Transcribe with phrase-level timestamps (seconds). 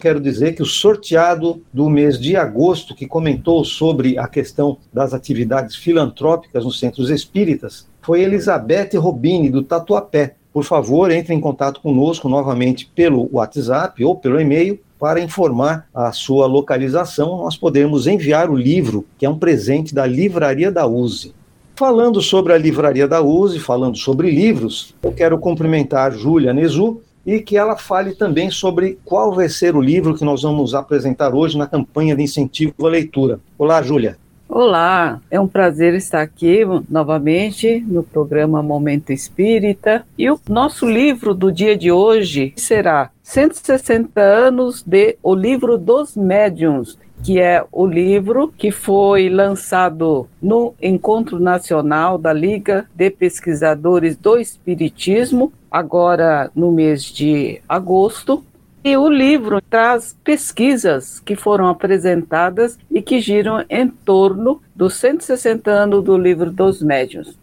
[0.00, 5.12] Quero dizer que o sorteado do mês de agosto, que comentou sobre a questão das
[5.12, 10.36] atividades filantrópicas nos centros espíritas, foi Elizabeth Robini, do Tatuapé.
[10.50, 16.10] Por favor, entre em contato conosco novamente pelo WhatsApp ou pelo e-mail para informar a
[16.10, 17.36] sua localização.
[17.36, 21.34] Nós podemos enviar o livro, que é um presente da Livraria da USE.
[21.76, 27.40] Falando sobre a Livraria da USE, falando sobre livros, eu quero cumprimentar Júlia Nezu e
[27.40, 31.58] que ela fale também sobre qual vai ser o livro que nós vamos apresentar hoje
[31.58, 33.38] na campanha de incentivo à leitura.
[33.58, 34.16] Olá, Júlia.
[34.50, 40.06] Olá, é um prazer estar aqui novamente no programa Momento Espírita.
[40.16, 46.16] E o nosso livro do dia de hoje será 160 anos de O Livro dos
[46.16, 54.16] Médiuns, que é o livro que foi lançado no Encontro Nacional da Liga de Pesquisadores
[54.16, 58.42] do Espiritismo, agora no mês de agosto,
[58.88, 65.70] e o livro traz pesquisas que foram apresentadas e que giram em torno dos 160
[65.70, 67.36] anos do livro dos médiuns.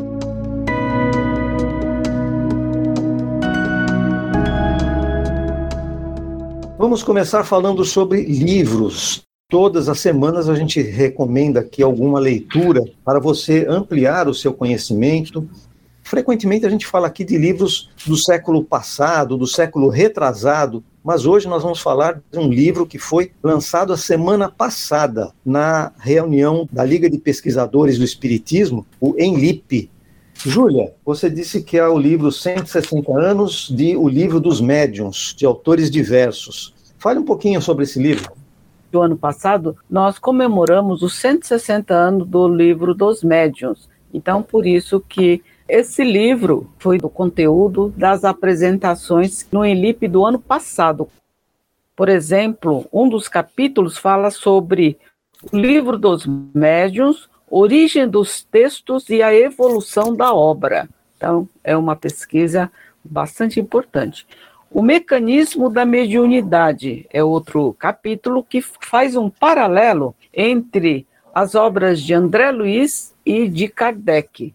[6.77, 9.23] Vamos começar falando sobre livros.
[9.49, 15.47] Todas as semanas a gente recomenda aqui alguma leitura para você ampliar o seu conhecimento.
[16.03, 21.47] Frequentemente a gente fala aqui de livros do século passado, do século retrasado, mas hoje
[21.47, 26.83] nós vamos falar de um livro que foi lançado a semana passada na reunião da
[26.83, 29.91] Liga de Pesquisadores do Espiritismo, o ENLIP.
[30.43, 35.45] Júlia, você disse que é o livro 160 anos de O Livro dos Médiuns, de
[35.45, 36.73] autores diversos.
[36.97, 38.31] Fale um pouquinho sobre esse livro.
[38.91, 43.87] Do ano passado, nós comemoramos os 160 anos do Livro dos Médiuns.
[44.11, 50.39] Então, por isso que esse livro foi do conteúdo das apresentações no Enlip do ano
[50.39, 51.09] passado.
[51.95, 54.97] Por exemplo, um dos capítulos fala sobre
[55.51, 60.87] o livro dos médiuns, origem dos textos e a evolução da obra.
[61.17, 62.71] Então, é uma pesquisa
[63.03, 64.27] bastante importante.
[64.69, 72.13] O mecanismo da mediunidade é outro capítulo que faz um paralelo entre as obras de
[72.13, 74.53] André Luiz e de Kardec.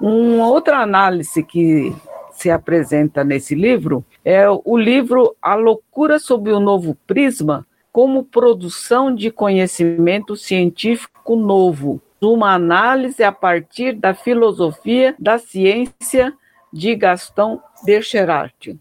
[0.00, 1.92] Uma outra análise que
[2.30, 9.12] se apresenta nesse livro é o livro A Loucura sob o Novo Prisma, como produção
[9.12, 16.32] de conhecimento científico novo, uma análise a partir da filosofia da ciência
[16.72, 18.78] de Gaston Bercherart.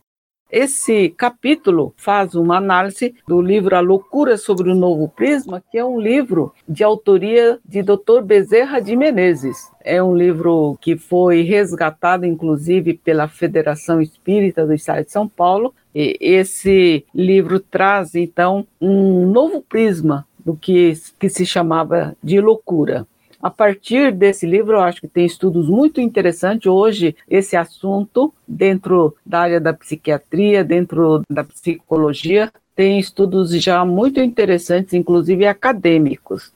[0.50, 5.84] Esse capítulo faz uma análise do livro A Loucura sobre o Novo Prisma, que é
[5.84, 8.22] um livro de autoria de Dr.
[8.24, 9.70] Bezerra de Menezes.
[9.84, 15.74] É um livro que foi resgatado, inclusive, pela Federação Espírita do Estado de São Paulo.
[15.94, 23.06] E esse livro traz, então, um novo prisma do que, que se chamava de loucura.
[23.48, 26.68] A partir desse livro, eu acho que tem estudos muito interessantes.
[26.68, 34.20] Hoje, esse assunto, dentro da área da psiquiatria, dentro da psicologia, tem estudos já muito
[34.20, 36.52] interessantes, inclusive acadêmicos.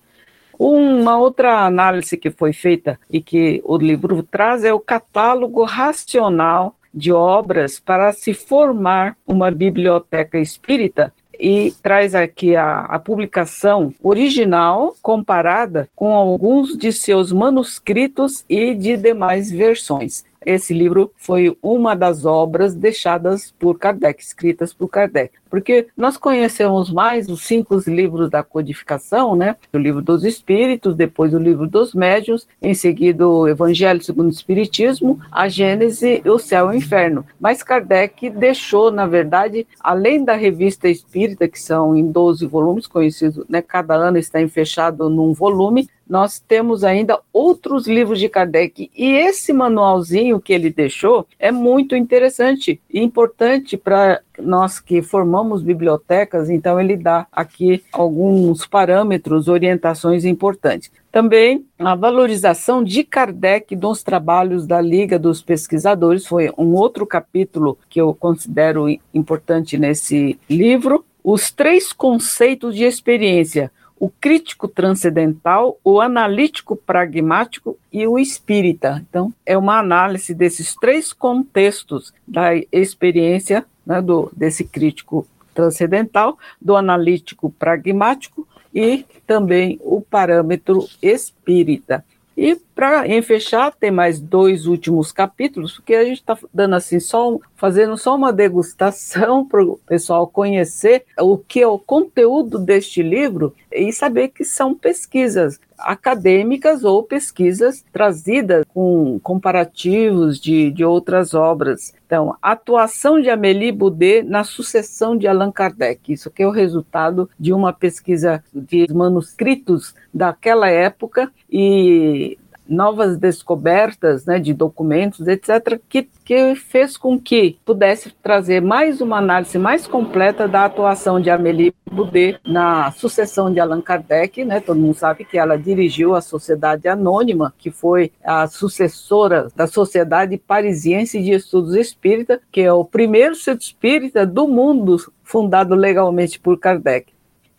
[0.60, 6.76] Uma outra análise que foi feita e que o livro traz é o catálogo racional
[6.94, 14.96] de obras para se formar uma biblioteca espírita e traz aqui a, a publicação original
[15.02, 20.24] comparada com alguns de seus manuscritos e de demais versões.
[20.46, 26.92] Esse livro foi uma das obras deixadas por Kardec, escritas por Kardec, porque nós conhecemos
[26.92, 29.56] mais os cinco livros da codificação, né?
[29.74, 34.32] O livro dos Espíritos, depois o livro dos Médiuns, em seguida o Evangelho segundo o
[34.32, 37.26] Espiritismo, a Gênese, o Céu e o Inferno.
[37.40, 43.46] Mas Kardec deixou, na verdade, além da revista Espírita, que são em 12 volumes, conhecido,
[43.48, 43.62] né?
[43.62, 48.92] Cada ano está fechado num volume, nós temos ainda outros livros de Kardec.
[48.94, 55.64] E esse manualzinho que ele deixou é muito interessante e importante para nós que formamos
[55.64, 60.92] bibliotecas, então ele dá aqui alguns parâmetros, orientações importantes.
[61.10, 67.78] Também a valorização de Kardec dos trabalhos da Liga dos Pesquisadores foi um outro capítulo
[67.90, 71.06] que eu considero importante nesse livro.
[71.24, 79.06] Os três conceitos de experiência, o crítico transcendental, o analítico pragmático e o espírita.
[79.08, 86.76] Então, é uma análise desses três contextos da experiência né, do, desse crítico transcendental, do
[86.76, 92.04] analítico pragmático e também o parâmetro espírita.
[92.42, 97.38] E para fechar, tem mais dois últimos capítulos, porque a gente está dando assim só
[97.56, 103.54] fazendo só uma degustação para o pessoal conhecer o que é o conteúdo deste livro
[103.72, 111.94] e saber que são pesquisas acadêmicas ou pesquisas trazidas com comparativos de, de outras obras.
[112.06, 116.12] Então, atuação de Amélie Boudet na sucessão de Allan Kardec.
[116.12, 122.38] Isso que é o resultado de uma pesquisa de manuscritos daquela época e
[122.72, 129.18] novas descobertas né, de documentos, etc., que, que fez com que pudesse trazer mais uma
[129.18, 134.46] análise mais completa da atuação de Amélie Boudet na sucessão de Allan Kardec.
[134.46, 139.68] Né, todo mundo sabe que ela dirigiu a Sociedade Anônima, que foi a sucessora da
[139.68, 146.40] Sociedade Parisiense de Estudos Espírita, que é o primeiro centro espírita do mundo fundado legalmente
[146.40, 147.12] por Kardec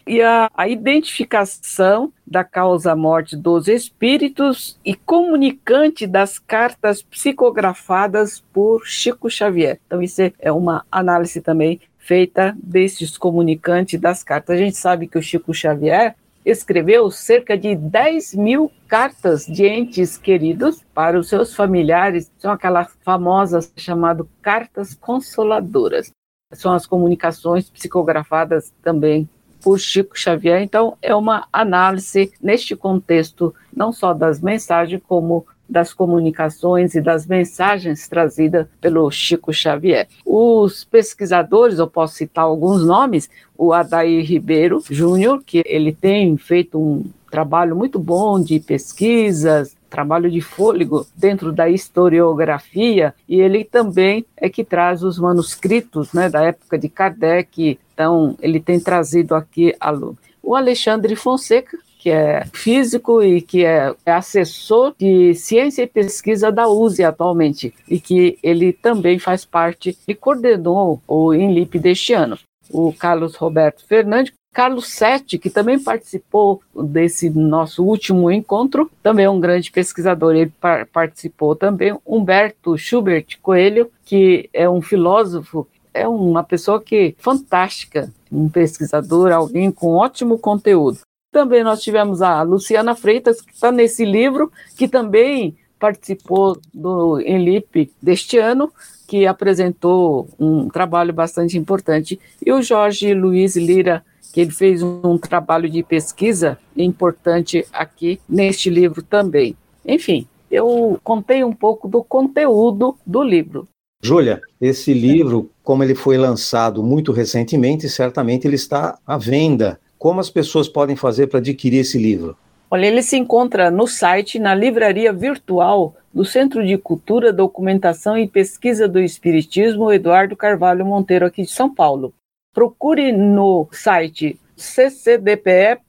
[0.07, 9.31] e a, a, identificação da causa-morte dos espíritos e comunicante das cartas psicografadas por Chico
[9.31, 9.79] Xavier.
[9.87, 14.57] Então, isso é uma análise também feita desses comunicantes das cartas.
[14.57, 20.19] A gente sabe que o Chico Xavier escreveu cerca de 10 mil cartas de entes
[20.19, 26.11] queridos para os seus familiares, são aquelas famosas chamadas cartas consoladoras.
[26.53, 29.29] São as comunicações psicografadas também
[29.62, 30.62] por Chico Xavier.
[30.62, 37.27] Então, é uma análise neste contexto, não só das mensagens, como das comunicações e das
[37.27, 40.06] mensagens trazidas pelo Chico Xavier.
[40.25, 46.79] Os pesquisadores, eu posso citar alguns nomes, o Adair Ribeiro Júnior, que ele tem feito
[46.79, 54.25] um trabalho muito bom de pesquisas, trabalho de fôlego dentro da historiografia, e ele também
[54.34, 59.77] é que traz os manuscritos né, da época de Kardec, então ele tem trazido aqui
[59.79, 60.17] a luz.
[60.43, 66.67] O Alexandre Fonseca, que é físico e que é, assessor de ciência e pesquisa da
[66.67, 72.39] USE atualmente, e que ele também faz parte e coordenou o INLIP deste ano.
[72.70, 79.31] O Carlos Roberto Fernandes, Carlos Sete, que também participou desse nosso último encontro, também é
[79.31, 81.99] um grande pesquisador, ele par participou também.
[82.06, 89.71] Humberto Schubert Coelho, que é um filósofo, é uma pessoa que fantástica, um pesquisador, alguém
[89.71, 91.01] com ótimo conteúdo.
[91.32, 97.91] Também nós tivemos a Luciana Freitas, que está nesse livro, que também participou do Enlip
[98.01, 98.71] deste ano,
[99.09, 105.19] que apresentou um trabalho bastante importante, e o Jorge Luiz Lira que ele fez um
[105.19, 109.56] trabalho de pesquisa importante aqui neste livro também.
[109.86, 113.69] Enfim, eu contei um pouco do conteúdo do livro.
[114.03, 119.79] Júlia, esse livro como ele foi lançado muito recentemente, certamente ele está à venda.
[119.96, 122.36] Como as pessoas podem fazer para adquirir esse livro?
[122.69, 128.27] Olha, ele se encontra no site, na livraria virtual do Centro de Cultura, Documentação e
[128.27, 132.12] Pesquisa do Espiritismo Eduardo Carvalho Monteiro, aqui de São Paulo.
[132.53, 135.82] Procure no site ccdpe.org.br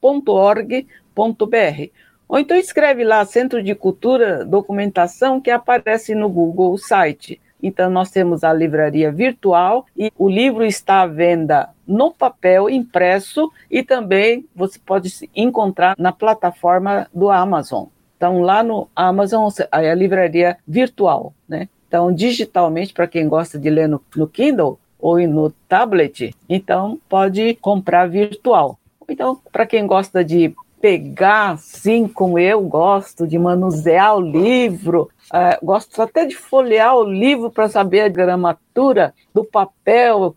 [2.27, 7.39] ou então escreve lá Centro de Cultura Documentação que aparece no Google o site.
[7.61, 13.49] Então, nós temos a livraria virtual e o livro está à venda no papel impresso
[13.71, 17.85] e também você pode encontrar na plataforma do Amazon.
[18.17, 21.69] Então, lá no Amazon é a livraria virtual, né?
[21.87, 27.55] Então, digitalmente, para quem gosta de ler no, no Kindle ou no tablet, então pode
[27.55, 28.79] comprar virtual.
[29.09, 35.65] Então, para quem gosta de pegar, assim como eu gosto, de manusear o livro, uh,
[35.65, 40.35] gosto até de folhear o livro para saber a gramatura do papel.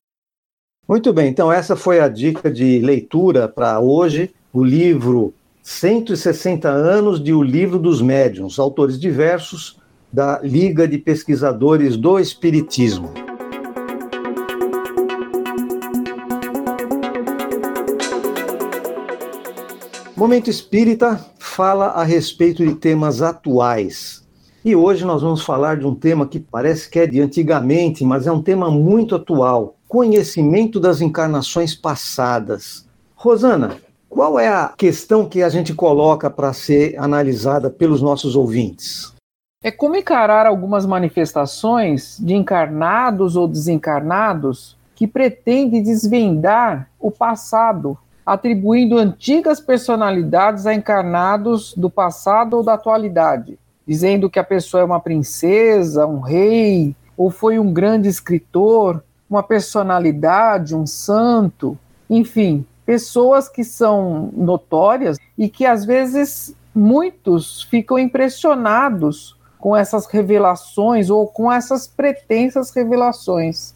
[0.89, 5.33] Muito bem, então essa foi a dica de leitura para hoje, o livro
[5.63, 9.81] 160 anos de O Livro dos Médiuns, autores diversos
[10.13, 13.26] da Liga de Pesquisadores do Espiritismo.
[20.17, 24.27] Momento Espírita fala a respeito de temas atuais.
[24.65, 28.27] E hoje nós vamos falar de um tema que parece que é de antigamente, mas
[28.27, 32.89] é um tema muito atual: conhecimento das encarnações passadas.
[33.15, 33.77] Rosana,
[34.09, 39.13] qual é a questão que a gente coloca para ser analisada pelos nossos ouvintes?
[39.63, 48.99] É como encarar algumas manifestações de encarnados ou desencarnados que pretendem desvendar o passado atribuindo
[48.99, 53.57] antigas personalidades a encarnados do passado ou da atualidade,
[53.87, 59.45] dizendo que a pessoa é uma princesa, um rei, ou foi um grande escritor, uma
[59.45, 61.79] personalidade, um santo,
[62.11, 71.11] enfim, pessoas que são notórias e que às vezes muitos ficam impressionados com essas revelações
[71.11, 73.76] ou com essas pretensas revelações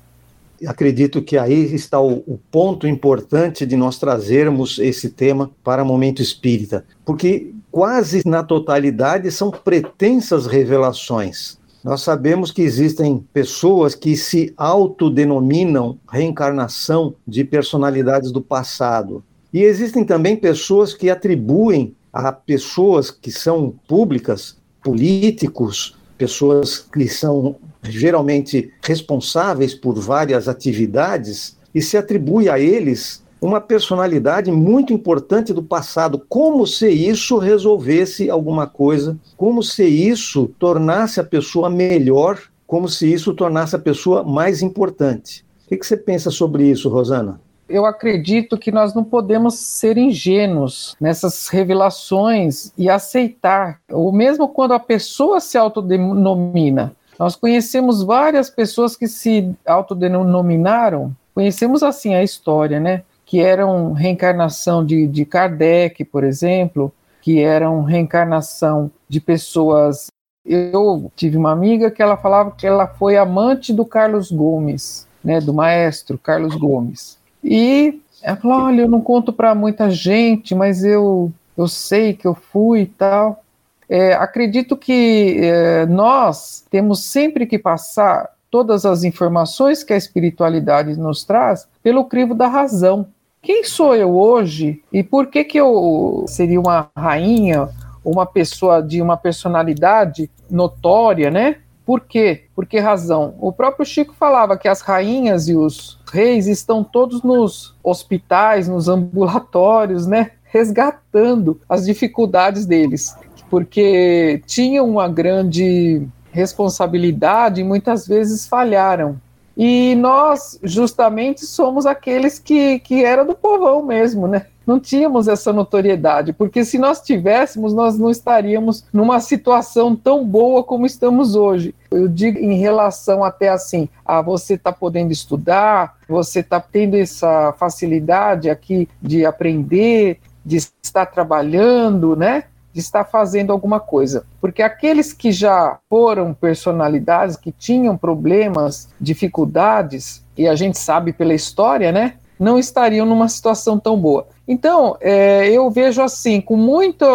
[0.66, 5.86] acredito que aí está o, o, ponto importante de nós trazermos esse tema para o
[5.86, 11.58] momento espírita, porque quase na totalidade são pretensas revelações.
[11.82, 19.24] Nós sabemos que existem pessoas que se autodenominam reencarnação de personalidades do passado.
[19.52, 27.56] E existem também pessoas que atribuem a pessoas que são públicas, políticos, pessoas que são
[27.82, 35.62] geralmente responsáveis por várias atividades, e se atribui a eles uma personalidade muito importante do
[35.62, 42.88] passado, como se isso resolvesse alguma coisa, como se isso tornasse a pessoa melhor, como
[42.88, 45.44] se isso tornasse a pessoa mais importante.
[45.66, 47.40] O que você pensa sobre isso, Rosana?
[47.70, 54.74] eu acredito que nós não podemos ser ingênuos nessas revelações e aceitar, ou mesmo quando
[54.74, 56.92] a pessoa se autodenomina.
[57.20, 63.02] Nós conhecemos várias pessoas que se autodenominaram, conhecemos assim a história, né?
[63.26, 70.06] Que eram reencarnação de, de Kardec, por exemplo, que eram reencarnação de pessoas.
[70.46, 75.42] Eu tive uma amiga que ela falava que ela foi amante do Carlos Gomes, né?
[75.42, 77.18] Do maestro Carlos Gomes.
[77.44, 82.26] E ela falou: olha, eu não conto para muita gente, mas eu, eu sei que
[82.26, 83.44] eu fui e tal.
[83.92, 90.96] É, acredito que é, nós temos sempre que passar todas as informações que a espiritualidade
[90.96, 93.08] nos traz pelo crivo da razão.
[93.42, 97.68] Quem sou eu hoje e por que, que eu seria uma rainha,
[98.04, 101.56] uma pessoa de uma personalidade notória, né?
[101.84, 102.44] Por quê?
[102.54, 103.34] Por que razão?
[103.40, 108.88] O próprio Chico falava que as rainhas e os reis estão todos nos hospitais, nos
[108.88, 110.30] ambulatórios, né?
[110.44, 113.16] Resgatando as dificuldades deles,
[113.50, 119.20] porque tinham uma grande responsabilidade e muitas vezes falharam.
[119.56, 124.46] E nós, justamente, somos aqueles que, que era do povão mesmo, né?
[124.70, 130.62] não tínhamos essa notoriedade, porque se nós tivéssemos, nós não estaríamos numa situação tão boa
[130.62, 131.74] como estamos hoje.
[131.90, 137.52] Eu digo em relação até assim, a você está podendo estudar, você está tendo essa
[137.58, 142.44] facilidade aqui de aprender, de estar trabalhando, né?
[142.72, 144.24] De estar fazendo alguma coisa.
[144.40, 151.34] Porque aqueles que já foram personalidades, que tinham problemas, dificuldades, e a gente sabe pela
[151.34, 152.14] história, né?
[152.38, 154.26] Não estariam numa situação tão boa.
[154.48, 157.06] Então, é, eu vejo assim, com muita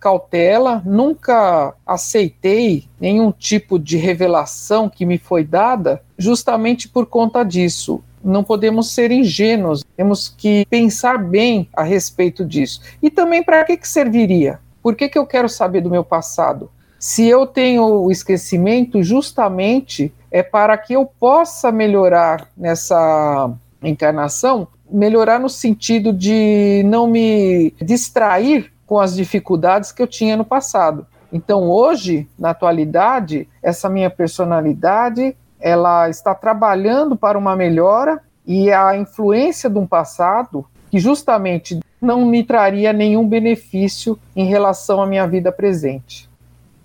[0.00, 8.02] cautela, nunca aceitei nenhum tipo de revelação que me foi dada, justamente por conta disso.
[8.24, 12.80] Não podemos ser ingênuos, temos que pensar bem a respeito disso.
[13.00, 14.58] E também para que, que serviria?
[14.82, 16.70] Por que, que eu quero saber do meu passado?
[16.98, 23.50] Se eu tenho o esquecimento, justamente é para que eu possa melhorar nessa
[23.82, 30.44] encarnação, melhorar no sentido de não me distrair com as dificuldades que eu tinha no
[30.44, 31.06] passado.
[31.32, 38.96] Então, hoje, na atualidade, essa minha personalidade, ela está trabalhando para uma melhora e a
[38.96, 45.26] influência de um passado que justamente não me traria nenhum benefício em relação à minha
[45.26, 46.28] vida presente.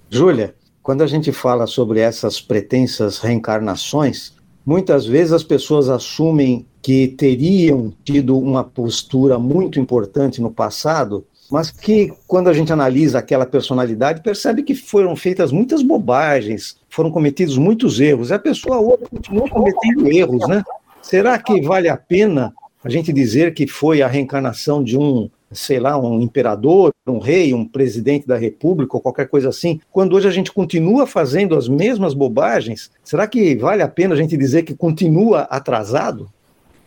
[0.10, 4.34] Júlia, quando a gente fala sobre essas pretensas reencarnações,
[4.66, 11.72] muitas vezes as pessoas assumem que teriam tido uma postura muito importante no passado, mas
[11.72, 17.58] que quando a gente analisa aquela personalidade, percebe que foram feitas muitas bobagens, foram cometidos
[17.58, 20.64] muitos erros, e a pessoa hoje continua cometendo erros, né?
[21.02, 22.54] Será que vale a pena
[22.86, 27.54] a gente dizer que foi a reencarnação de um sei lá, um imperador, um rei,
[27.54, 31.68] um presidente da república ou qualquer coisa assim, quando hoje a gente continua fazendo as
[31.68, 36.30] mesmas bobagens, será que vale a pena a gente dizer que continua atrasado?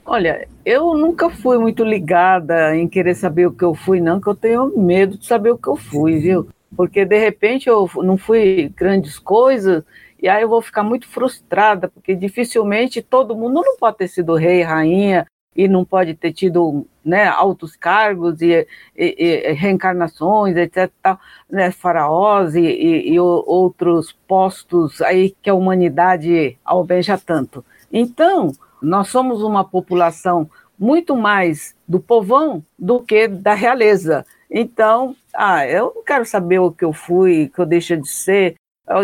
[0.05, 4.29] Olha, eu nunca fui muito ligada em querer saber o que eu fui, não, que
[4.29, 6.49] eu tenho medo de saber o que eu fui, viu?
[6.77, 9.83] Porque de repente eu não fui grandes coisas
[10.21, 14.35] e aí eu vou ficar muito frustrada, porque dificilmente todo mundo não pode ter sido
[14.35, 20.91] rei, rainha, e não pode ter tido né, altos cargos e, e, e reencarnações, etc.,
[21.03, 21.19] tal,
[21.51, 27.65] né, faraós e, e, outros postos aí que a humanidade almeja tanto.
[27.93, 34.25] Então, nós somos uma população muito mais do povão do que da realeza.
[34.51, 38.09] Então, ah, eu não quero saber o que eu fui, o que eu deixei de
[38.09, 38.55] ser.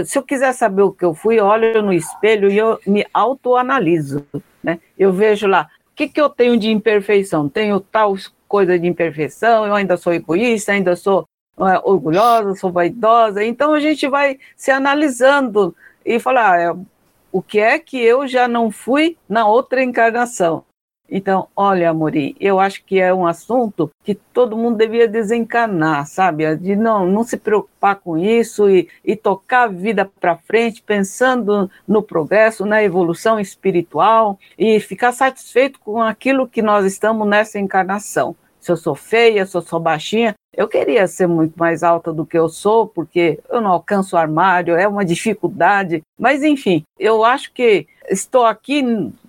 [0.07, 4.25] Se eu quiser saber o que eu fui, olho no espelho e eu me autoanaliso.
[4.63, 4.79] Né?
[4.99, 7.49] Eu vejo lá, que, que eu tenho de imperfeição?
[7.49, 8.17] Tenho tal
[8.49, 11.27] coisa de imperfeição, eu ainda sou egoísta, ainda sou
[11.59, 13.45] é, orgulhosa, sou vaidosa.
[13.45, 16.75] Então a gente vai se analisando e falar é,
[17.33, 20.65] o que é que eu já não fui na outra encarnação.
[21.09, 26.57] Então, olha, Amorim, eu acho que é um assunto que todo mundo devia desencanar, sabe?
[26.57, 31.71] De não, não se preocupar com isso e, e tocar a vida para frente, pensando
[31.87, 38.35] no progresso, na evolução espiritual e ficar satisfeito com aquilo que nós estamos nessa encarnação.
[38.59, 42.25] Se eu sou feia, se eu sou baixinha, eu queria ser muito mais alta do
[42.25, 46.03] que eu sou, porque eu não alcanço o armário, é uma dificuldade.
[46.19, 48.83] Mas, enfim, eu acho que estou aqui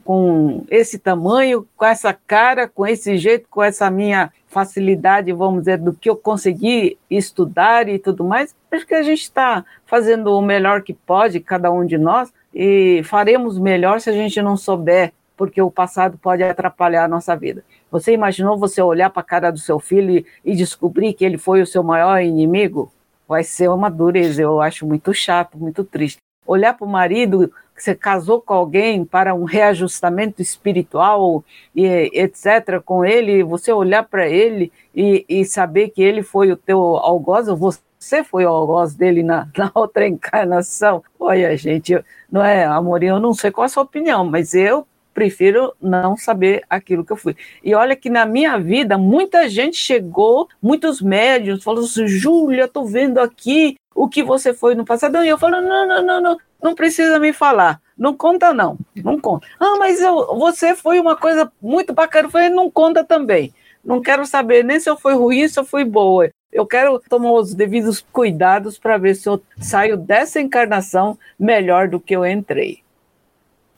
[0.06, 5.80] com esse tamanho, com essa cara, com esse jeito, com essa minha facilidade, vamos dizer,
[5.80, 10.44] do que eu consegui estudar e tudo mais, acho que a gente está fazendo o
[10.44, 15.12] melhor que pode, cada um de nós, e faremos melhor se a gente não souber,
[15.36, 17.64] porque o passado pode atrapalhar a nossa vida.
[17.90, 21.64] Você imaginou você olhar para a cara do seu filho e descobrir que ele foi
[21.64, 22.92] o seu maior inimigo?
[23.28, 26.20] Vai ser uma dureza, eu acho muito chato, muito triste.
[26.46, 31.44] Olhar para o marido você casou com alguém para um reajustamento espiritual
[31.76, 32.82] e etc.
[32.84, 37.48] com ele, você olhar para ele e, e, saber que ele foi o teu algoz,
[37.48, 41.04] ou você foi o algoz dele na, na outra encarnação.
[41.20, 45.74] Olha, gente, não é, Amorim, eu não sei qual a sua opinião, mas eu prefiro
[45.82, 47.36] não saber aquilo que eu fui.
[47.64, 52.84] E olha que na minha vida, muita gente chegou, muitos médios, falou assim, Júlia, tô
[52.84, 55.24] vendo aqui o que você foi no passado.
[55.24, 57.82] E eu falo, não, não, não, não, não precisa me falar.
[57.98, 58.78] Não conta, não.
[58.96, 59.48] Não conta.
[59.60, 62.28] Ah, mas eu, você foi uma coisa muito bacana.
[62.28, 63.54] Eu falei, não conta também.
[63.84, 66.30] Não quero saber nem se eu fui ruim, se eu fui boa.
[66.52, 72.00] Eu quero tomar os devidos cuidados para ver se eu saio dessa encarnação melhor do
[72.00, 72.80] que eu entrei.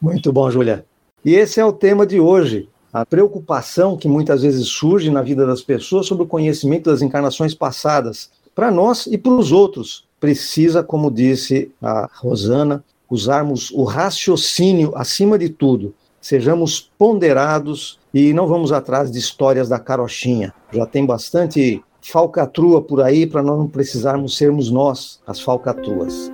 [0.02, 0.86] Muito bom, Júlia.
[1.26, 2.70] E esse é o tema de hoje.
[2.94, 7.54] A preocupação que muitas vezes surge na vida das pessoas sobre o conhecimento das encarnações
[7.54, 10.07] passadas, para nós e para os outros.
[10.20, 15.94] Precisa, como disse a Rosana, usarmos o raciocínio acima de tudo.
[16.20, 20.54] Sejamos ponderados e não vamos atrás de histórias da carochinha.
[20.72, 26.32] Já tem bastante falcatrua por aí para nós não precisarmos sermos nós as falcatruas.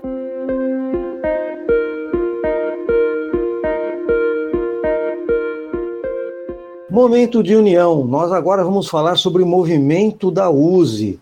[6.89, 8.05] Momento de união.
[8.05, 11.19] Nós agora vamos falar sobre o movimento da USE.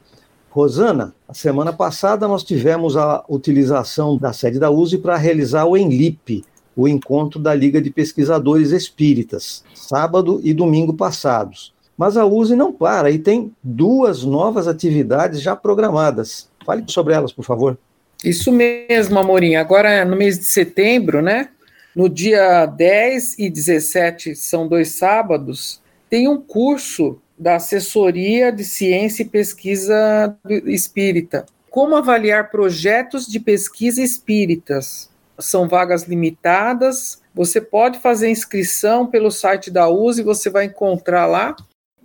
[0.52, 5.78] Rosana, a semana passada nós tivemos a utilização da sede da USE para realizar o
[5.78, 6.44] ENLIP,
[6.76, 11.74] o encontro da Liga de Pesquisadores Espíritas, sábado e domingo passados.
[11.98, 16.50] Mas a USE não para e tem duas novas atividades já programadas.
[16.66, 17.78] Fale sobre elas, por favor.
[18.22, 19.56] Isso mesmo, Amorim.
[19.56, 21.48] Agora, no mês de setembro, né?
[21.96, 29.24] No dia 10 e 17, são dois sábados, tem um curso da Assessoria de Ciência
[29.24, 31.44] e Pesquisa Espírita.
[31.72, 35.10] Como avaliar projetos de pesquisa espíritas?
[35.40, 37.20] São vagas limitadas.
[37.34, 41.56] Você pode fazer inscrição pelo site da USE, você vai encontrar lá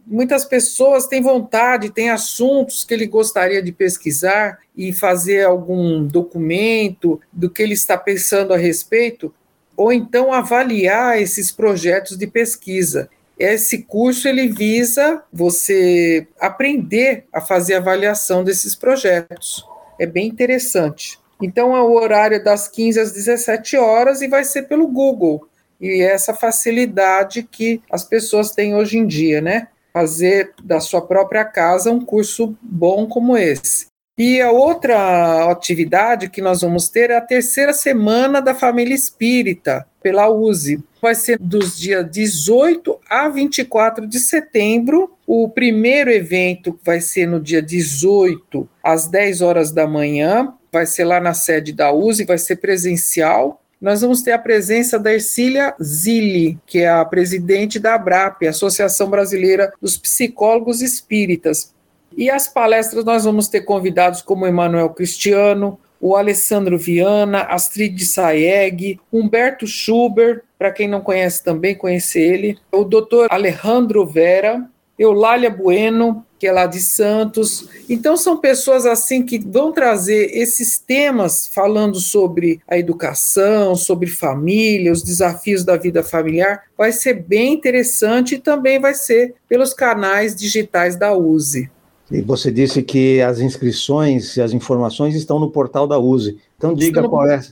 [0.07, 7.21] muitas pessoas têm vontade, têm assuntos que ele gostaria de pesquisar e fazer algum documento
[7.33, 9.35] do que ele está pensando a respeito,
[9.77, 13.11] ou então avaliar esses projetos de pesquisa.
[13.39, 19.65] Esse curso ele visa você aprender a fazer avaliação desses projetos.
[20.01, 21.19] É bem interessante.
[21.43, 25.47] Então, é o horário das 15 às 17 horas e vai ser pelo Google.
[25.79, 29.69] E essa facilidade que as pessoas têm hoje em dia, né?
[29.97, 33.87] fazer da sua própria casa um curso bom como esse.
[34.19, 39.87] E a outra atividade que nós vamos ter é a terceira semana da família espírita,
[40.03, 40.83] pela USE.
[41.03, 45.15] Vai ser dos dias 18 a 24 de setembro.
[45.27, 50.55] O primeiro evento vai ser no dia 18, às 10 horas da manhã.
[50.73, 54.99] Vai ser lá na sede da USE, vai ser presencial nós vamos ter a presença
[54.99, 61.75] da Ercília Zilli, que é a presidente da ABRAP, Associação Brasileira dos Psicólogos Espíritas.
[62.17, 68.99] E as palestras nós vamos ter convidados como Emanuel Cristiano, o Alessandro Viana, Astrid Saeg,
[69.13, 74.67] Humberto Schubert, para quem não conhece também, conhece ele, o doutor Alejandro Vera,
[74.99, 77.69] Eulália Bueno, que é lá de Santos.
[77.89, 84.93] Então, são pessoas assim que vão trazer esses temas falando sobre a educação, sobre família,
[84.93, 86.63] os desafios da vida familiar.
[86.77, 91.71] Vai ser bem interessante e também vai ser pelos canais digitais da USE.
[92.11, 96.39] E você disse que as inscrições e as informações estão no portal da USE.
[96.57, 97.11] Então, diga no...
[97.11, 97.43] qual é.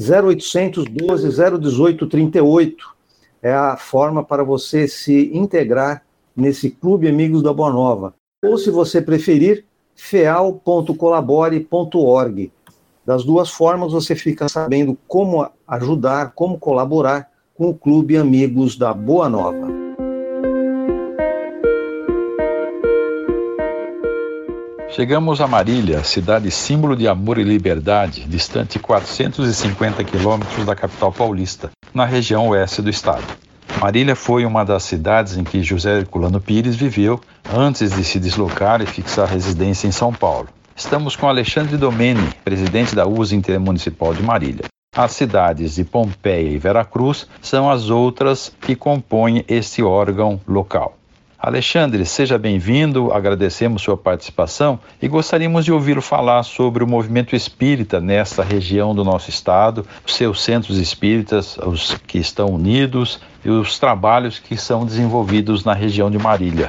[0.00, 2.96] 0800 12 018 38
[3.42, 6.02] é a forma para você se integrar
[6.34, 8.14] nesse Clube Amigos da Boa Nova.
[8.44, 12.50] Ou, se você preferir, feal.colabore.org.
[13.04, 18.94] Das duas formas, você fica sabendo como ajudar, como colaborar com o Clube Amigos da
[18.94, 19.89] Boa Nova.
[24.92, 31.70] Chegamos a Marília, cidade símbolo de amor e liberdade, distante 450 quilômetros da capital paulista,
[31.94, 33.22] na região oeste do estado.
[33.80, 37.20] Marília foi uma das cidades em que José Herculano Pires viveu
[37.54, 40.48] antes de se deslocar e fixar residência em São Paulo.
[40.74, 44.64] Estamos com Alexandre Domene, presidente da USA Intermunicipal de Marília.
[44.94, 50.99] As cidades de Pompeia e Veracruz são as outras que compõem este órgão local.
[51.42, 57.98] Alexandre, seja bem-vindo, agradecemos sua participação e gostaríamos de ouvi-lo falar sobre o movimento espírita
[57.98, 64.38] nesta região do nosso estado, seus centros espíritas, os que estão unidos e os trabalhos
[64.38, 66.68] que são desenvolvidos na região de Marília.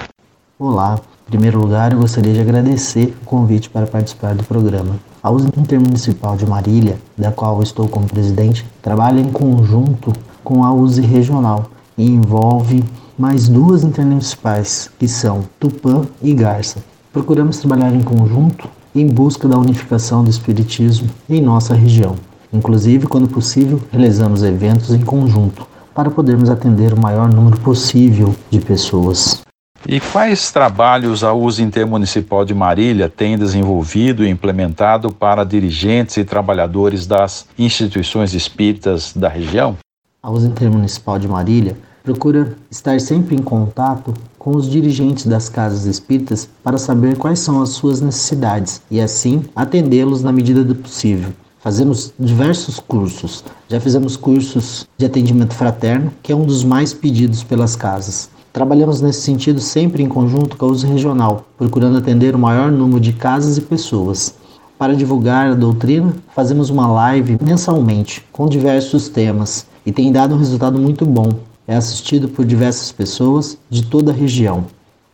[0.58, 4.96] Olá, em primeiro lugar eu gostaria de agradecer o convite para participar do programa.
[5.22, 10.14] A USA Intermunicipal de Marília, da qual estou como presidente, trabalha em conjunto
[10.46, 12.82] com a USE Regional e envolve
[13.22, 16.84] mais duas intermunicipais, que são Tupã e Garça.
[17.14, 22.16] Procuramos trabalhar em conjunto em busca da unificação do Espiritismo em nossa região.
[22.52, 28.60] Inclusive, quando possível, realizamos eventos em conjunto para podermos atender o maior número possível de
[28.60, 29.40] pessoas.
[29.88, 36.24] E quais trabalhos a USA Intermunicipal de Marília tem desenvolvido e implementado para dirigentes e
[36.24, 39.78] trabalhadores das instituições espíritas da região?
[40.24, 45.86] A USA Intermunicipal de Marília procura estar sempre em contato com os dirigentes das casas
[45.86, 51.32] espíritas para saber quais são as suas necessidades e assim atendê-los na medida do possível.
[51.60, 53.44] Fazemos diversos cursos.
[53.70, 58.32] Já fizemos cursos de atendimento fraterno, que é um dos mais pedidos pelas casas.
[58.52, 63.00] Trabalhamos nesse sentido sempre em conjunto com a uso regional, procurando atender o maior número
[63.00, 64.34] de casas e pessoas.
[64.76, 70.40] Para divulgar a doutrina, fazemos uma live mensalmente com diversos temas e tem dado um
[70.40, 71.30] resultado muito bom.
[71.72, 74.66] É assistido por diversas pessoas de toda a região.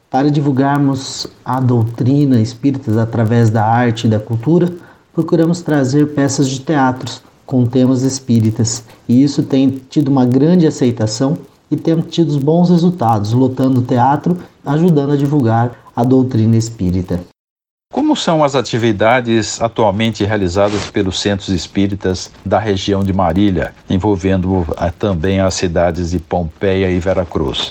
[0.10, 4.74] Para divulgarmos a doutrina espírita através da arte e da cultura,
[5.14, 11.38] procuramos trazer peças de teatros com temas espíritas, e isso tem tido uma grande aceitação
[11.70, 17.20] e temos tido bons resultados, lotando o teatro, ajudando a divulgar a doutrina espírita.
[18.08, 24.92] Como são as atividades atualmente realizadas pelos centros espíritas da região de Marília, envolvendo eh,
[25.00, 27.70] também as cidades de Pompeia e Veracruz?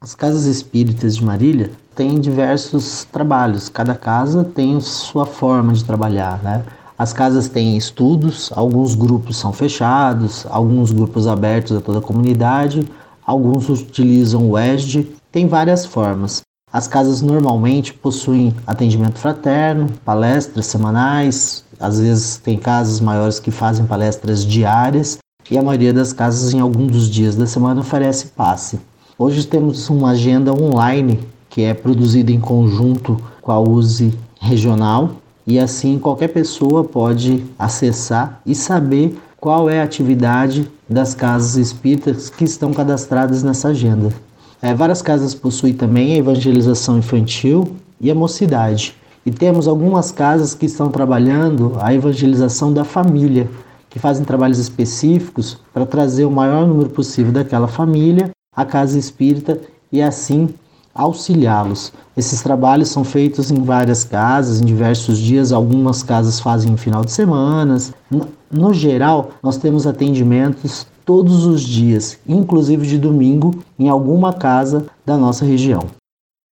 [0.00, 6.42] As casas espíritas de Marília têm diversos trabalhos, cada casa tem sua forma de trabalhar,
[6.42, 6.64] né?
[6.98, 12.86] As casas têm estudos, alguns grupos são fechados, alguns grupos abertos a toda a comunidade,
[13.26, 16.45] alguns utilizam o ESD, tem várias formas.
[16.76, 23.86] As casas normalmente possuem atendimento fraterno, palestras semanais, às vezes tem casas maiores que fazem
[23.86, 25.16] palestras diárias
[25.50, 28.78] e a maioria das casas em algum dos dias da semana oferece passe.
[29.18, 35.12] Hoje temos uma agenda online que é produzida em conjunto com a USE regional
[35.46, 42.28] e assim qualquer pessoa pode acessar e saber qual é a atividade das casas espíritas
[42.28, 44.25] que estão cadastradas nessa agenda.
[44.62, 48.94] É, várias casas possuem também a evangelização infantil e a mocidade.
[49.24, 53.50] E temos algumas casas que estão trabalhando a evangelização da família,
[53.90, 59.60] que fazem trabalhos específicos para trazer o maior número possível daquela família à casa espírita
[59.90, 60.48] e assim
[60.94, 61.92] auxiliá-los.
[62.16, 67.04] Esses trabalhos são feitos em várias casas, em diversos dias, algumas casas fazem em final
[67.04, 67.92] de semanas.
[68.10, 74.86] No, no geral, nós temos atendimentos todos os dias, inclusive de domingo, em alguma casa
[75.06, 75.84] da nossa região.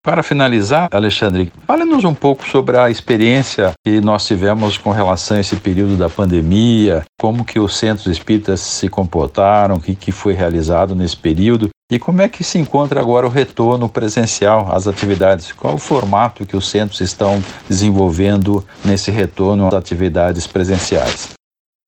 [0.03, 5.39] Para finalizar, Alexandre, fale-nos um pouco sobre a experiência que nós tivemos com relação a
[5.39, 10.33] esse período da pandemia, como que os centros espíritas se comportaram, o que, que foi
[10.33, 15.51] realizado nesse período e como é que se encontra agora o retorno presencial às atividades?
[15.51, 21.33] Qual o formato que os centros estão desenvolvendo nesse retorno às atividades presenciais?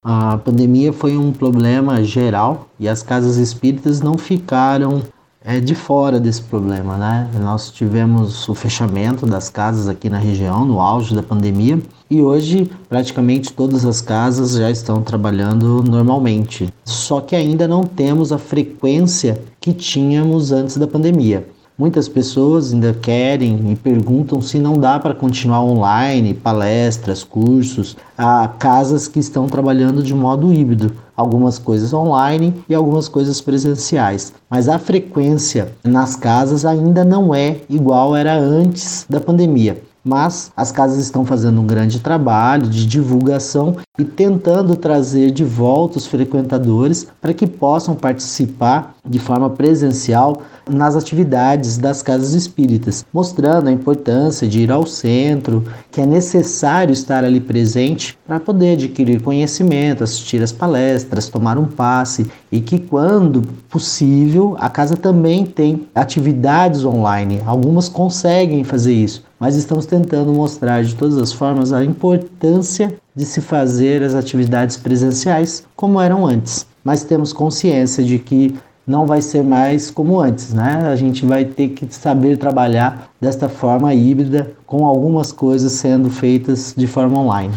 [0.03, 5.01] A pandemia foi um problema geral e as casas espíritas não ficaram
[5.45, 7.29] é, de fora desse problema, né?
[7.39, 12.69] Nós tivemos o fechamento das casas aqui na região, no auge da pandemia, e hoje
[12.89, 16.67] praticamente todas as casas já estão trabalhando normalmente.
[16.83, 21.47] Só que ainda não temos a frequência que tínhamos antes da pandemia.
[21.83, 28.47] Muitas pessoas ainda querem e perguntam se não dá para continuar online, palestras, cursos, a
[28.47, 34.31] casas que estão trabalhando de modo híbrido, algumas coisas online e algumas coisas presenciais.
[34.49, 40.71] Mas a frequência nas casas ainda não é igual era antes da pandemia mas as
[40.71, 47.07] casas estão fazendo um grande trabalho de divulgação e tentando trazer de volta os frequentadores
[47.21, 54.47] para que possam participar de forma presencial nas atividades das casas espíritas, mostrando a importância
[54.47, 60.41] de ir ao centro, que é necessário estar ali presente para poder adquirir conhecimento, assistir
[60.41, 67.41] às palestras, tomar um passe e que quando possível a casa também tem atividades online.
[67.45, 73.25] Algumas conseguem fazer isso, mas estamos tentando mostrar de todas as formas a importância de
[73.25, 76.65] se fazer as atividades presenciais como eram antes.
[76.81, 78.55] Mas temos consciência de que
[78.87, 80.89] não vai ser mais como antes, né?
[80.89, 86.73] A gente vai ter que saber trabalhar desta forma híbrida, com algumas coisas sendo feitas
[86.77, 87.53] de forma online.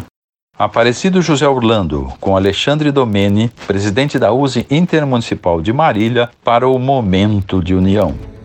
[0.59, 7.63] Aparecido José Orlando, com Alexandre Domene, presidente da USE Intermunicipal de Marília, para o Momento
[7.63, 8.36] de União.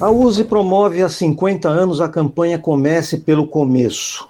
[0.00, 4.26] A USE promove há 50 anos a campanha Comece pelo Começo.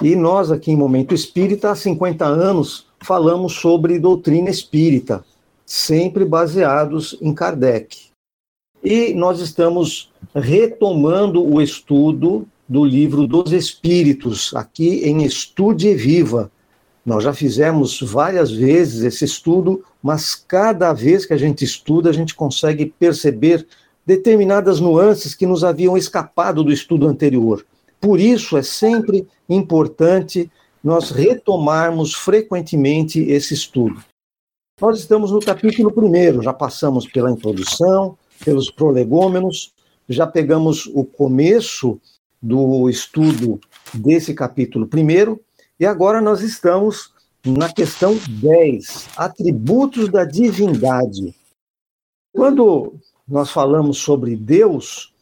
[0.00, 5.24] E nós, aqui em Momento Espírita, há 50 anos, falamos sobre doutrina espírita,
[5.66, 8.10] sempre baseados em Kardec.
[8.80, 16.48] E nós estamos retomando o estudo do livro dos Espíritos, aqui em Estude Viva.
[17.04, 22.12] Nós já fizemos várias vezes esse estudo, mas cada vez que a gente estuda, a
[22.12, 23.66] gente consegue perceber
[24.10, 27.64] determinadas nuances que nos haviam escapado do estudo anterior.
[28.00, 30.50] Por isso é sempre importante
[30.82, 34.02] nós retomarmos frequentemente esse estudo.
[34.80, 39.72] Nós estamos no capítulo primeiro, já passamos pela introdução, pelos prolegômenos,
[40.08, 42.00] já pegamos o começo
[42.42, 43.60] do estudo
[43.94, 45.40] desse capítulo primeiro,
[45.78, 47.12] e agora nós estamos
[47.46, 51.32] na questão 10, atributos da divindade.
[52.34, 52.98] Quando
[53.30, 55.14] nós falamos sobre Deus,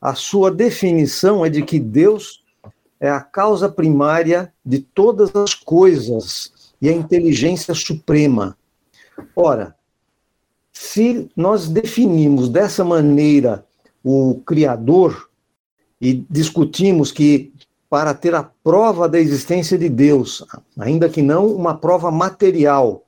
[0.00, 2.44] a sua definição é de que Deus
[3.00, 8.56] é a causa primária de todas as coisas e a inteligência suprema.
[9.34, 9.74] Ora,
[10.72, 13.66] se nós definimos dessa maneira
[14.04, 15.28] o Criador
[16.00, 17.52] e discutimos que
[17.90, 20.44] para ter a prova da existência de Deus,
[20.78, 23.04] ainda que não uma prova material,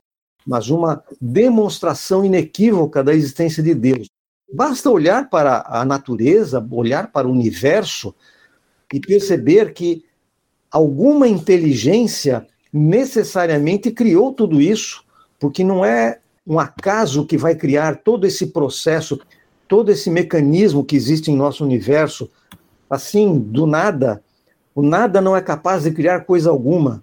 [0.46, 4.08] mas uma demonstração inequívoca da existência de Deus.
[4.52, 8.14] Basta olhar para a natureza, olhar para o universo
[8.92, 10.04] e perceber que
[10.70, 15.04] alguma inteligência necessariamente criou tudo isso,
[15.38, 19.20] porque não é um acaso que vai criar todo esse processo,
[19.66, 22.30] todo esse mecanismo que existe em nosso universo,
[22.88, 24.22] assim, do nada.
[24.74, 27.02] O nada não é capaz de criar coisa alguma.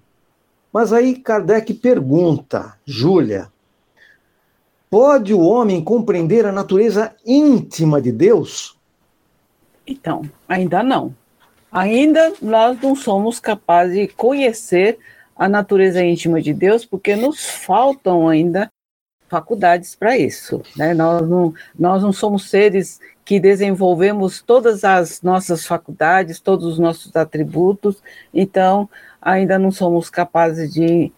[0.73, 3.51] Mas aí Kardec pergunta, Júlia,
[4.89, 8.77] pode o homem compreender a natureza íntima de Deus?
[9.85, 11.15] Então, ainda não.
[11.71, 14.97] Ainda nós não somos capazes de conhecer
[15.35, 18.71] a natureza íntima de Deus, porque nos faltam ainda
[19.27, 20.61] faculdades para isso.
[20.75, 20.93] Né?
[20.93, 27.15] Nós, não, nós não somos seres que desenvolvemos todas as nossas faculdades, todos os nossos
[27.15, 28.01] atributos,
[28.33, 28.87] então
[29.21, 31.11] ainda não somos capazes de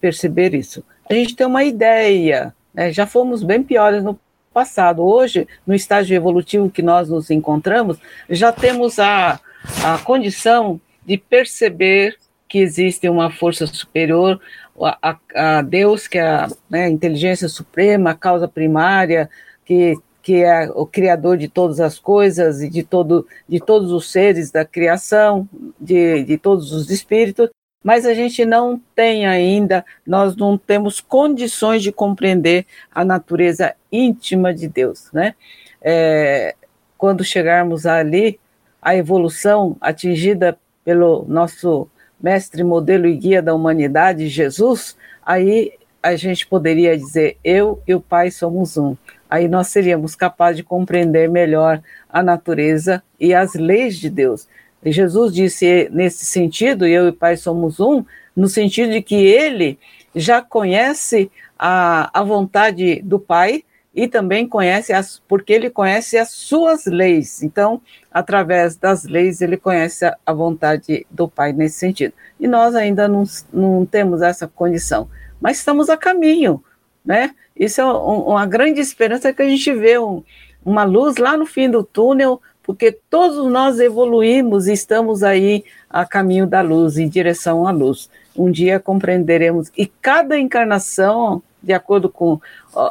[0.00, 0.84] perceber isso.
[1.10, 2.92] A gente tem uma ideia, né?
[2.92, 4.18] já fomos bem piores no
[4.52, 5.02] passado.
[5.02, 9.40] Hoje, no estágio evolutivo que nós nos encontramos, já temos a,
[9.84, 12.16] a condição de perceber
[12.48, 14.40] que existe uma força superior,
[14.80, 19.28] a, a, a Deus, que é a né, inteligência suprema, a causa primária,
[19.64, 24.10] que, que é o criador de todas as coisas e de, todo, de todos os
[24.10, 25.48] seres da criação,
[25.80, 27.50] de, de todos os espíritos,
[27.84, 34.54] mas a gente não tem ainda, nós não temos condições de compreender a natureza íntima
[34.54, 35.34] de Deus, né?
[35.82, 36.54] É,
[36.96, 38.40] quando chegarmos ali,
[38.80, 41.86] a evolução atingida pelo nosso
[42.18, 48.00] mestre, modelo e guia da humanidade, Jesus, aí a gente poderia dizer: eu e o
[48.00, 48.96] Pai somos um.
[49.28, 54.48] Aí nós seríamos capazes de compreender melhor a natureza e as leis de Deus.
[54.92, 58.04] Jesus disse nesse sentido: eu e o Pai somos um,
[58.36, 59.78] no sentido de que ele
[60.14, 66.30] já conhece a, a vontade do Pai e também conhece as, porque ele conhece as
[66.30, 67.42] suas leis.
[67.42, 67.80] Então,
[68.12, 72.12] através das leis, ele conhece a, a vontade do Pai nesse sentido.
[72.40, 75.08] E nós ainda não, não temos essa condição,
[75.40, 76.62] mas estamos a caminho,
[77.04, 77.34] né?
[77.56, 80.24] Isso é um, uma grande esperança que a gente vê um,
[80.64, 86.04] uma luz lá no fim do túnel, porque todos nós evoluímos e estamos aí a
[86.04, 88.10] caminho da luz, em direção à luz.
[88.36, 92.40] Um dia compreenderemos, e cada encarnação de acordo com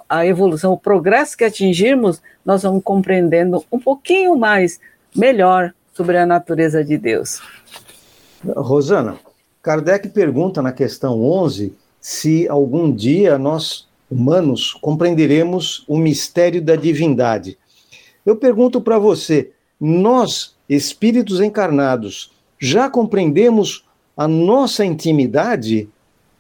[0.10, 4.80] a evolução, o progresso que atingirmos, nós vamos compreendendo um pouquinho mais,
[5.16, 7.40] melhor, sobre a natureza de Deus.
[8.56, 9.18] Rosana,
[9.62, 17.58] Kardec pergunta na questão 11 se algum dia nós, humanos, compreenderemos o mistério da divindade.
[18.26, 19.52] Eu pergunto para você,
[19.86, 25.90] nós, espíritos encarnados, já compreendemos a nossa intimidade?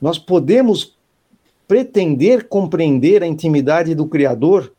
[0.01, 0.95] Nós podemos
[1.67, 4.71] pretender compreender a intimidade do Criador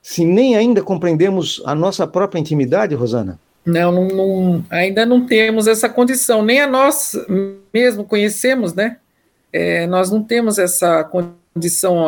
[0.00, 3.38] se nem ainda compreendemos a nossa própria intimidade, Rosana?
[3.66, 7.12] Não, não, não, ainda não temos essa condição, nem a nós
[7.74, 8.98] mesmo conhecemos, né?
[9.52, 12.06] É, nós não temos essa condição.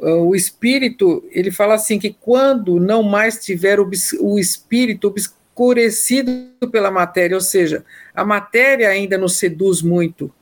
[0.00, 6.32] O espírito, ele fala assim que quando não mais tiver o espírito obscurecido
[6.72, 7.84] pela matéria, ou seja,
[8.14, 10.32] a matéria ainda nos seduz muito,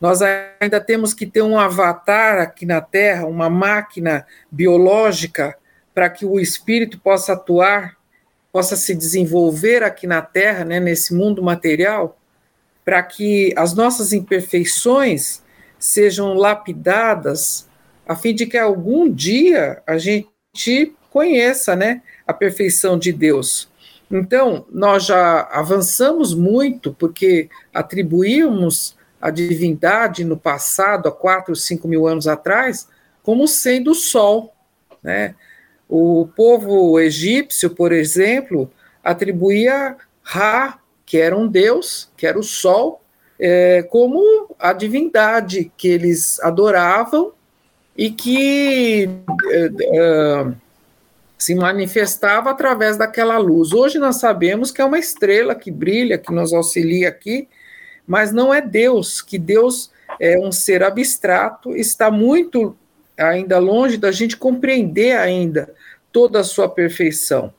[0.00, 5.56] nós ainda temos que ter um avatar aqui na Terra, uma máquina biológica,
[5.92, 7.96] para que o espírito possa atuar,
[8.52, 12.16] possa se desenvolver aqui na Terra, né, nesse mundo material,
[12.84, 15.42] para que as nossas imperfeições
[15.78, 17.67] sejam lapidadas,
[18.08, 23.68] a fim de que algum dia a gente conheça né, a perfeição de Deus.
[24.10, 32.06] Então, nós já avançamos muito, porque atribuímos a divindade no passado, há 4, 5 mil
[32.06, 32.88] anos atrás,
[33.22, 34.54] como sendo o sol.
[35.02, 35.34] Né?
[35.86, 38.72] O povo egípcio, por exemplo,
[39.04, 43.02] atribuía Ra, que era um deus, que era o sol,
[43.38, 47.32] é, como a divindade que eles adoravam
[47.98, 49.10] e que
[49.50, 50.52] é,
[51.36, 53.72] se manifestava através daquela luz.
[53.72, 57.48] Hoje nós sabemos que é uma estrela que brilha, que nos auxilia aqui,
[58.06, 59.90] mas não é Deus, que Deus
[60.20, 62.76] é um ser abstrato, está muito
[63.18, 65.68] ainda longe da gente compreender ainda
[66.12, 67.52] toda a sua perfeição.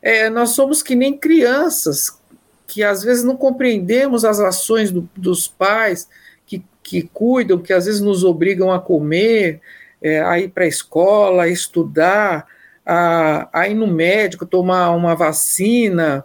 [0.00, 2.18] É, nós somos que nem crianças,
[2.66, 6.08] que às vezes não compreendemos as ações do, dos pais,
[6.46, 9.60] que, que cuidam, que às vezes nos obrigam a comer,
[10.02, 12.46] é, a ir para a escola, a estudar,
[12.84, 16.24] a, a ir no médico, tomar uma vacina,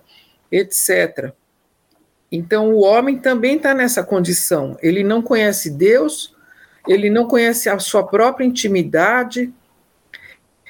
[0.51, 1.31] etc.
[2.31, 4.77] Então, o homem também está nessa condição.
[4.81, 6.35] Ele não conhece Deus,
[6.87, 9.53] ele não conhece a sua própria intimidade,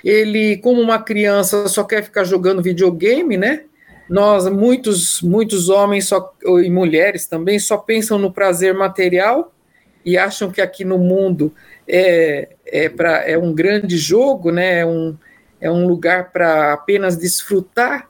[0.03, 3.63] ele, como uma criança, só quer ficar jogando videogame, né?
[4.09, 6.33] Nós, muitos, muitos homens só,
[6.63, 9.53] e mulheres também só pensam no prazer material
[10.05, 11.53] e acham que aqui no mundo
[11.87, 14.79] é, é, pra, é um grande jogo, né?
[14.79, 15.17] É um,
[15.61, 18.09] é um lugar para apenas desfrutar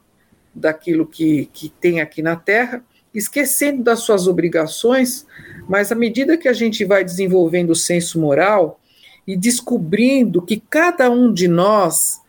[0.53, 5.25] daquilo que, que tem aqui na Terra, esquecendo das suas obrigações,
[5.67, 8.79] mas à medida que a gente vai desenvolvendo o senso moral
[9.25, 12.19] e descobrindo que cada um de nós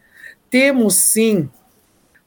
[0.50, 1.48] temos sim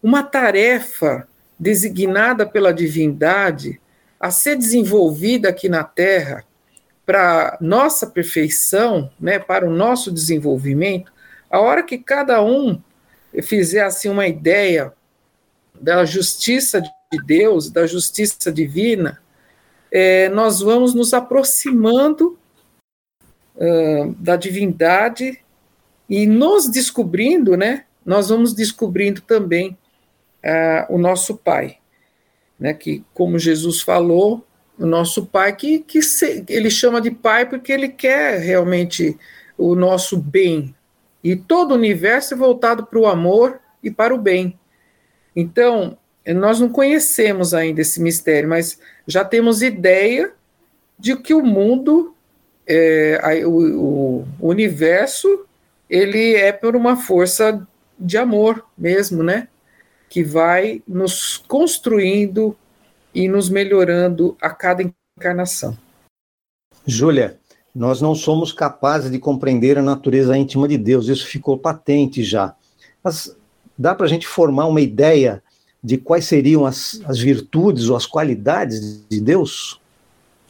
[0.02, 1.28] uma tarefa
[1.60, 3.80] designada pela divindade
[4.20, 6.44] a ser desenvolvida aqui na Terra
[7.12, 11.12] para nossa perfeição, né, para o nosso desenvolvimento,
[11.50, 12.82] a hora que cada um
[13.44, 14.94] fizer assim uma ideia
[15.78, 16.90] da justiça de
[17.26, 19.22] Deus, da justiça divina,
[19.92, 22.40] é, nós vamos nos aproximando
[23.58, 25.38] uh, da divindade
[26.08, 27.84] e nos descobrindo, né?
[28.06, 29.78] Nós vamos descobrindo também
[30.46, 31.78] uh, o nosso Pai,
[32.58, 34.48] né, que, como Jesus falou,
[34.82, 39.18] o nosso Pai, que, que se, ele chama de Pai porque ele quer realmente
[39.58, 40.76] o nosso bem.
[41.24, 44.60] E todo o universo é voltado para o amor e para o bem.
[45.36, 50.34] Então, nós não conhecemos ainda esse mistério, mas já temos ideia
[50.98, 52.16] de que o mundo,
[52.66, 55.46] é, o, o universo,
[55.90, 57.66] ele é por uma força
[58.00, 59.48] de amor mesmo, né?
[60.12, 62.58] que vai nos construindo
[63.14, 64.84] e nos melhorando a cada
[65.18, 65.78] encarnação.
[66.86, 67.38] Júlia,
[67.74, 72.56] nós não somos capazes de compreender a natureza íntima de Deus, isso ficou patente já.
[73.04, 73.36] Mas
[73.78, 75.42] dá para a gente formar uma ideia
[75.84, 79.80] de quais seriam as, as virtudes ou as qualidades de Deus?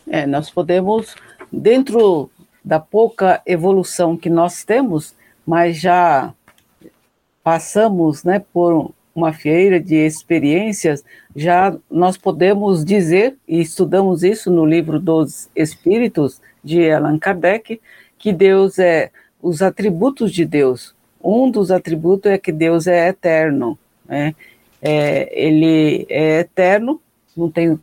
[0.07, 1.15] É, nós podemos,
[1.51, 2.29] dentro
[2.63, 6.33] da pouca evolução que nós temos, mas já
[7.43, 11.03] passamos né, por uma feira de experiências,
[11.35, 17.81] já nós podemos dizer, e estudamos isso no livro dos Espíritos, de Allan Kardec,
[18.17, 20.95] que Deus é os atributos de Deus.
[21.23, 23.77] Um dos atributos é que Deus é eterno.
[24.05, 24.35] Né?
[24.81, 27.01] É, ele é eterno,
[27.35, 27.79] não tem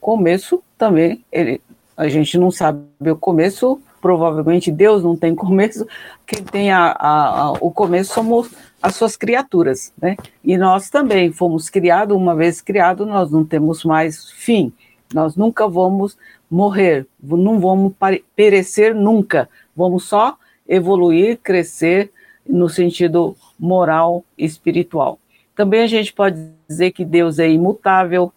[0.00, 1.24] começo também.
[1.32, 1.60] Ele,
[1.96, 5.86] a gente não sabe o começo, provavelmente Deus não tem começo.
[6.26, 8.50] Quem tem a, a, a, o começo somos
[8.84, 10.14] as suas criaturas, né?
[10.44, 14.74] E nós também fomos criados, uma vez criados, nós não temos mais fim.
[15.14, 16.18] Nós nunca vamos
[16.50, 17.94] morrer, não vamos
[18.36, 19.48] perecer nunca.
[19.74, 20.36] Vamos só
[20.68, 22.12] evoluir, crescer
[22.46, 25.18] no sentido moral e espiritual.
[25.56, 28.30] Também a gente pode dizer que Deus é imutável,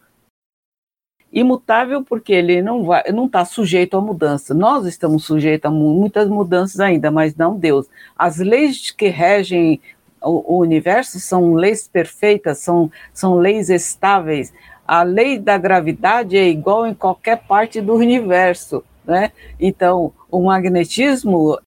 [1.30, 4.54] imutável porque ele não vai, não está sujeito a mudança.
[4.54, 7.86] Nós estamos sujeitos a muitas mudanças ainda, mas não Deus.
[8.18, 9.82] As leis que regem
[10.22, 14.54] o, o universo são leis perfeitas, são, são leis estáveis.
[14.88, 19.32] A lei da gravidade é igual em qualquer parte do universo, né?
[19.60, 21.60] Então, o magnetismo,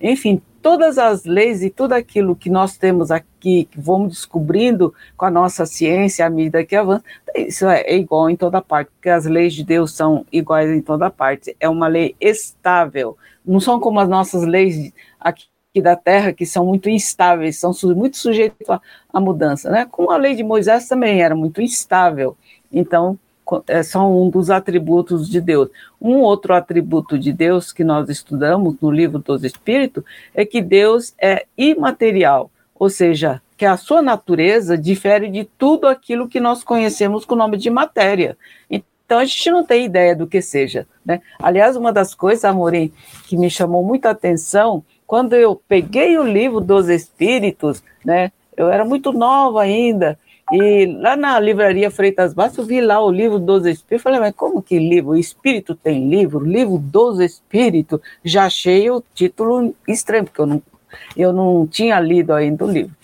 [0.00, 5.24] enfim, todas as leis e tudo aquilo que nós temos aqui, que vamos descobrindo com
[5.24, 9.08] a nossa ciência à medida que avança, isso é, é igual em toda parte, porque
[9.08, 11.56] as leis de Deus são iguais em toda parte.
[11.58, 16.66] É uma lei estável, não são como as nossas leis aqui da terra que são
[16.66, 18.80] muito instáveis, são muito sujeitos à,
[19.12, 19.86] à mudança, né?
[19.88, 22.36] Como a lei de Moisés também era muito instável.
[22.72, 23.16] Então,
[23.68, 25.68] é só um dos atributos de Deus.
[26.00, 30.02] Um outro atributo de Deus que nós estudamos no livro dos Espíritos
[30.34, 36.28] é que Deus é imaterial, ou seja, que a sua natureza difere de tudo aquilo
[36.28, 38.36] que nós conhecemos com o nome de matéria.
[38.70, 40.86] Então a gente não tem ideia do que seja.
[41.04, 41.20] Né?
[41.38, 42.92] Aliás, uma das coisas, Amorim,
[43.26, 48.84] que me chamou muita atenção quando eu peguei o livro dos Espíritos, né, eu era
[48.84, 50.16] muito nova ainda,
[50.52, 54.04] e lá na livraria Freitas Bastos, eu vi lá o livro dos Espíritos.
[54.04, 55.10] Falei, mas como que livro?
[55.10, 56.38] O Espírito tem livro?
[56.38, 58.00] Livro dos Espíritos?
[58.24, 60.62] Já achei o título estranho, porque eu não,
[61.16, 62.94] eu não tinha lido ainda o livro.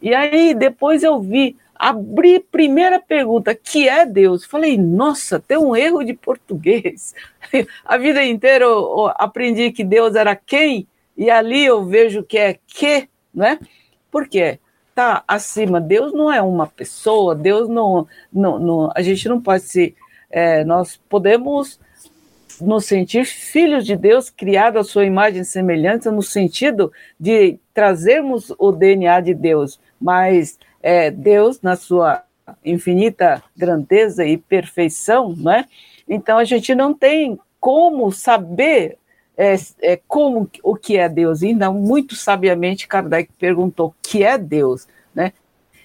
[0.00, 4.44] E aí depois eu vi abri primeira pergunta, que é Deus?
[4.44, 7.16] Falei, nossa, tem um erro de português.
[7.84, 10.86] A vida inteira eu aprendi que Deus era quem,
[11.18, 13.58] e ali eu vejo que é que, né?
[14.08, 14.60] Por quê?
[14.94, 15.80] Tá acima.
[15.80, 18.06] Deus não é uma pessoa, Deus não.
[18.32, 19.96] não, não a gente não pode se.
[20.30, 21.80] É, nós podemos
[22.60, 28.52] nos sentir filhos de Deus, criados à sua imagem e semelhança, no sentido de trazermos
[28.58, 32.22] o DNA de Deus, mas é, Deus, na sua
[32.64, 35.64] infinita grandeza e perfeição, né?
[36.08, 38.98] Então a gente não tem como saber
[39.38, 41.44] é, é, como o que é Deus.
[41.44, 45.32] Ainda muito sabiamente Kardec perguntou: o que é Deus, né?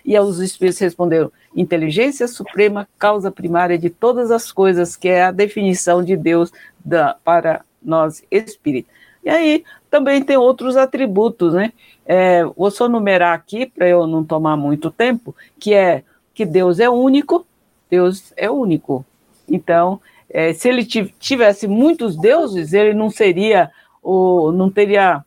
[0.03, 5.31] E os espíritos responderam: inteligência suprema, causa primária de todas as coisas, que é a
[5.31, 6.51] definição de Deus
[6.83, 8.91] da, para nós espíritos.
[9.23, 11.71] E aí também tem outros atributos, né?
[12.05, 16.79] É, vou só numerar aqui para eu não tomar muito tempo, que é que Deus
[16.79, 17.45] é único,
[17.89, 19.05] Deus é único.
[19.47, 20.01] Então,
[20.33, 23.71] é, se ele tivesse muitos deuses, ele não seria
[24.01, 25.23] o, não teria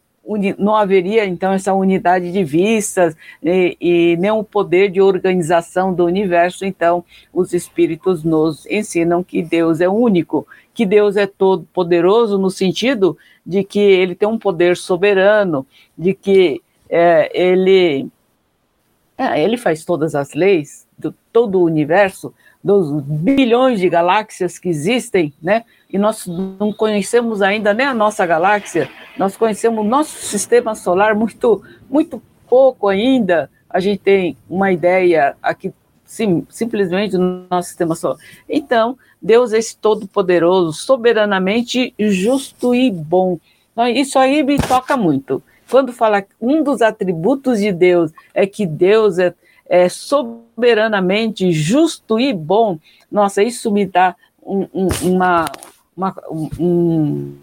[0.58, 6.04] não haveria então essa unidade de vistas e, e nem o poder de organização do
[6.04, 6.64] universo.
[6.64, 10.44] Então, os espíritos nos ensinam que Deus é único,
[10.74, 15.64] que Deus é todo poderoso no sentido de que ele tem um poder soberano,
[15.96, 18.08] de que é, ele
[19.16, 24.68] é, ele faz todas as leis do todo o universo, dos bilhões de galáxias que
[24.68, 25.64] existem, né?
[25.90, 31.14] E nós não conhecemos ainda nem a nossa galáxia, nós conhecemos o nosso sistema solar
[31.14, 33.50] muito, muito pouco ainda.
[33.68, 35.72] A gente tem uma ideia aqui
[36.04, 38.18] sim, simplesmente do nosso sistema solar.
[38.48, 43.38] Então, Deus é esse todo-poderoso, soberanamente justo e bom.
[43.72, 45.42] Então, isso aí me toca muito.
[45.70, 49.34] Quando fala um dos atributos de Deus é que Deus é
[49.68, 52.78] é, soberanamente justo e bom,
[53.10, 55.44] nossa, isso me dá um, um, uma,
[55.96, 57.36] uma, um,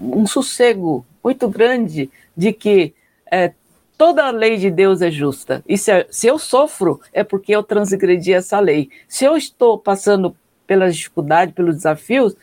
[0.00, 2.94] um sossego muito grande de que
[3.30, 3.52] é,
[3.96, 5.62] toda a lei de Deus é justa.
[5.68, 8.88] E se, se, eu sofro, é porque eu transgredi essa lei.
[9.06, 10.34] Se eu estou passando
[10.66, 12.34] pelas dificuldades, pelos desafios,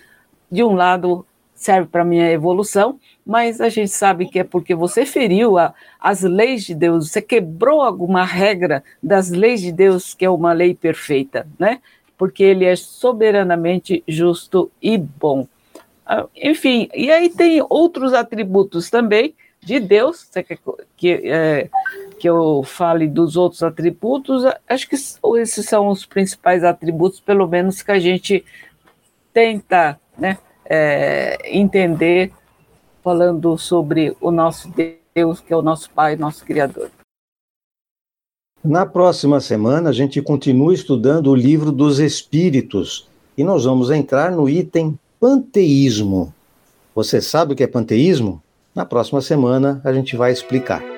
[0.51, 1.26] de um lado
[1.66, 6.22] serve para minha evolução, mas a gente sabe que é porque você feriu a, as
[6.22, 10.76] leis de Deus, você quebrou alguma regra das leis de Deus, que é uma lei
[10.76, 11.82] perfeita, né?
[12.16, 15.47] Porque ele é soberanamente justo e bom.
[16.05, 20.59] Ah, enfim, e aí tem outros atributos também de Deus, você quer
[20.95, 21.68] que, é,
[22.20, 24.43] que eu fale dos outros atributos?
[24.70, 28.45] Acho que esses são os principais atributos, pelo menos que a gente
[29.34, 32.32] tenta né, é, entender
[33.03, 34.70] falando sobre o nosso
[35.16, 36.89] Deus, que é o nosso Pai, nosso Criador.
[38.63, 43.07] Na próxima semana, a gente continua estudando o livro dos Espíritos
[43.38, 46.34] e nós vamos entrar no item panteísmo.
[46.95, 48.41] Você sabe o que é panteísmo?
[48.74, 50.94] Na próxima semana a gente vai explicar.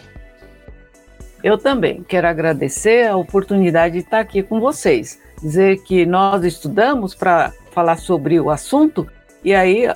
[1.43, 5.19] eu também quero agradecer a oportunidade de estar aqui com vocês.
[5.41, 9.07] Dizer que nós estudamos para falar sobre o assunto
[9.43, 9.87] e aí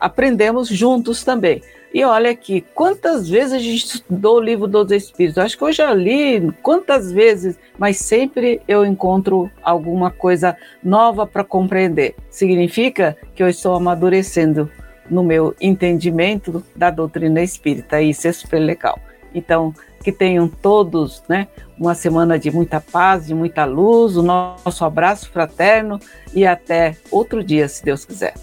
[0.00, 1.62] aprendemos juntos também.
[1.92, 5.38] E olha aqui, quantas vezes a gente estudou o livro dos Espíritos?
[5.38, 11.42] Acho que eu já li quantas vezes, mas sempre eu encontro alguma coisa nova para
[11.42, 12.14] compreender.
[12.28, 14.70] Significa que eu estou amadurecendo
[15.08, 18.02] no meu entendimento da doutrina espírita.
[18.02, 18.98] Isso é super legal.
[19.34, 24.84] Então, que tenham todos né, uma semana de muita paz, de muita luz, o nosso
[24.84, 26.00] abraço fraterno
[26.34, 28.34] e até outro dia, se Deus quiser.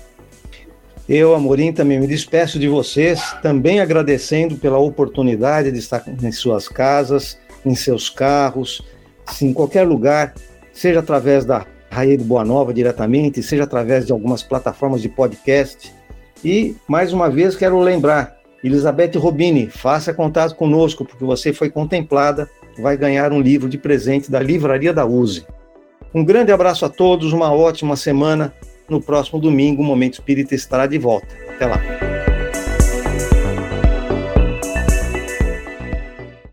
[1.07, 6.67] Eu, Amorim, também me despeço de vocês, também agradecendo pela oportunidade de estar em suas
[6.67, 8.81] casas, em seus carros,
[9.39, 10.33] em qualquer lugar,
[10.73, 15.93] seja através da Raia Boa Nova diretamente, seja através de algumas plataformas de podcast.
[16.43, 22.49] E, mais uma vez, quero lembrar, Elizabeth Robini, faça contato conosco, porque você foi contemplada,
[22.79, 25.45] vai ganhar um livro de presente da Livraria da USE.
[26.13, 28.53] Um grande abraço a todos, uma ótima semana.
[28.89, 31.27] No próximo domingo, o Momento Espírita estará de volta.
[31.55, 32.04] Até lá.